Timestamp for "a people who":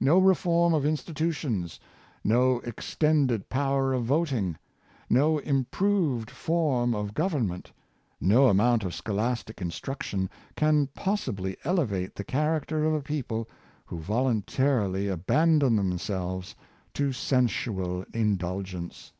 12.92-14.00